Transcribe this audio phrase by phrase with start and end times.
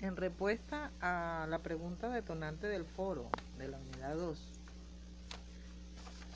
[0.00, 4.38] En respuesta a la pregunta detonante del foro de la unidad 2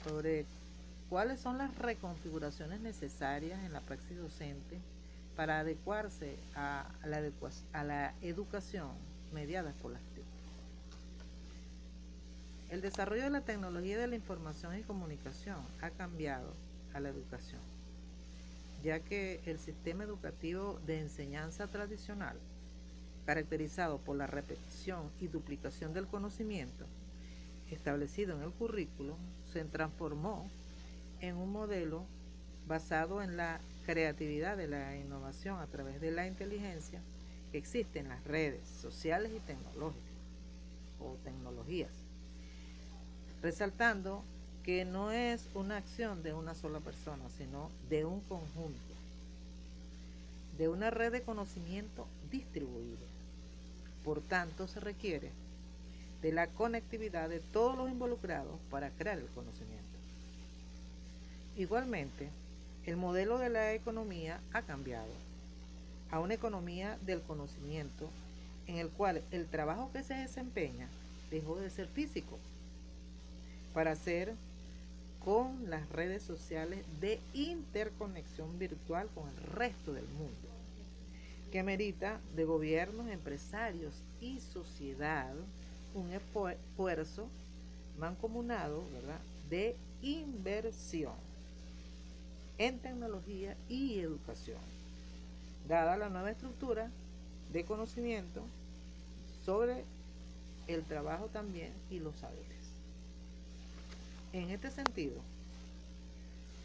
[0.04, 0.46] sobre
[1.08, 4.80] cuáles son las reconfiguraciones necesarias en la praxis docente
[5.36, 8.90] para adecuarse a la, educación
[9.32, 10.24] mediada por las TIC.
[12.70, 16.52] El desarrollo de la tecnología de la información y comunicación ha cambiado
[16.94, 17.60] a la educación,
[18.82, 22.36] ya que el sistema educativo de enseñanza tradicional
[23.26, 26.86] caracterizado por la repetición y duplicación del conocimiento
[27.70, 29.16] establecido en el currículo,
[29.52, 30.48] se transformó
[31.20, 32.04] en un modelo
[32.66, 37.00] basado en la creatividad de la innovación a través de la inteligencia
[37.50, 40.12] que existe en las redes sociales y tecnológicas
[41.00, 41.90] o tecnologías,
[43.42, 44.22] resaltando
[44.62, 48.94] que no es una acción de una sola persona, sino de un conjunto,
[50.58, 53.06] de una red de conocimiento distribuido.
[54.04, 55.30] Por tanto, se requiere
[56.22, 59.82] de la conectividad de todos los involucrados para crear el conocimiento.
[61.56, 62.28] Igualmente,
[62.86, 65.12] el modelo de la economía ha cambiado
[66.10, 68.08] a una economía del conocimiento
[68.66, 70.88] en el cual el trabajo que se desempeña
[71.30, 72.38] dejó de ser físico
[73.74, 74.34] para ser
[75.24, 80.52] con las redes sociales de interconexión virtual con el resto del mundo
[81.52, 85.34] que merita de gobiernos, empresarios y sociedad
[85.94, 87.28] un esfuerzo
[87.98, 88.82] mancomunado
[89.50, 91.12] de inversión
[92.56, 94.58] en tecnología y educación,
[95.68, 96.90] dada la nueva estructura
[97.52, 98.42] de conocimiento
[99.44, 99.84] sobre
[100.68, 102.71] el trabajo también y los saberes.
[104.32, 105.16] En este sentido,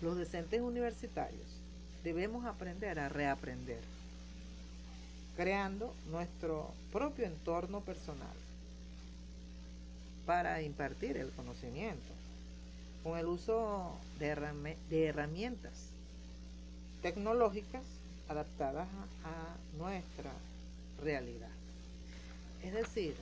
[0.01, 1.47] los docentes universitarios
[2.03, 3.81] debemos aprender a reaprender
[5.37, 8.35] creando nuestro propio entorno personal
[10.25, 12.11] para impartir el conocimiento
[13.03, 15.91] con el uso de, herramientas
[17.01, 17.83] tecnológicas
[18.27, 18.87] adaptadas
[19.23, 20.31] a, nuestra
[21.03, 21.51] realidad.
[22.63, 23.15] Es decir,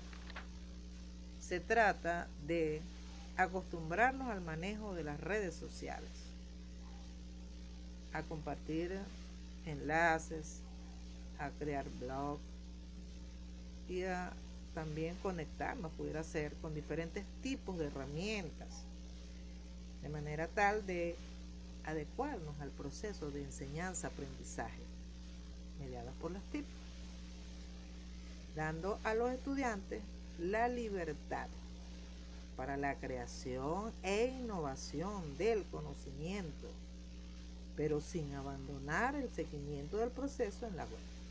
[1.41, 2.81] se trata de
[3.38, 6.09] acostumbrarnos al manejo de las redes sociales,
[8.13, 8.97] a compartir
[9.66, 10.59] enlaces,
[11.40, 12.40] a crear blog
[13.90, 14.31] y a
[14.73, 18.84] también conectarnos, pudiera ser, con diferentes tipos de herramientas,
[20.02, 21.16] de manera tal de
[21.85, 24.81] adecuarnos al proceso de enseñanza-aprendizaje
[25.79, 26.66] mediadas por las TIP,
[28.56, 30.02] dando a los estudiantes
[30.40, 31.47] la libertad
[32.66, 36.68] para la creación e innovación del conocimiento,
[37.78, 41.25] pero sin abandonar el seguimiento del proceso en la web.